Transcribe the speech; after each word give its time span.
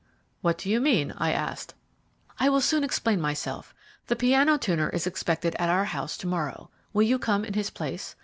"What 0.41 0.57
do 0.57 0.67
you 0.67 0.81
mean?" 0.81 1.13
I 1.19 1.31
asked. 1.31 1.75
"I 2.39 2.49
will 2.49 2.59
soon 2.61 2.83
explain 2.83 3.21
myself. 3.21 3.71
The 4.07 4.15
piano 4.15 4.57
tuner 4.57 4.89
is 4.89 5.05
expected 5.05 5.53
at 5.59 5.69
our 5.69 5.85
house 5.85 6.17
to 6.17 6.27
morrow. 6.27 6.71
Will 6.91 7.03
you 7.03 7.19
come 7.19 7.45
in 7.45 7.53
his 7.53 7.69
place? 7.69 8.15